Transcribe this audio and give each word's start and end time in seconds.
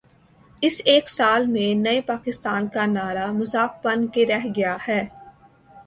اس 0.61 0.81
ایک 0.85 1.09
سال 1.09 1.45
میں 1.45 1.73
نئے 1.75 2.01
پاکستان 2.01 2.67
کا 2.67 2.85
نعرہ 2.85 3.31
مذاق 3.31 3.85
بن 3.85 4.07
کے 4.07 4.25
رہ 4.25 4.47
گیا 4.55 4.77
ہے۔ 4.87 5.03